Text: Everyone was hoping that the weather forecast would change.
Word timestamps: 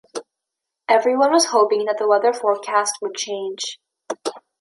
Everyone 0.89 1.31
was 1.31 1.45
hoping 1.53 1.85
that 1.85 1.99
the 1.99 2.07
weather 2.07 2.33
forecast 2.33 2.95
would 3.03 3.13
change. 3.13 3.77